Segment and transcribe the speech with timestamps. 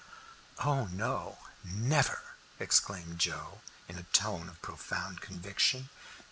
[0.65, 2.23] "Oh no, never!"
[2.59, 5.89] exclaimed Joe, in a tone of profound conviction.